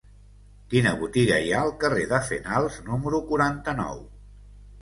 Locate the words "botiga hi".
1.01-1.51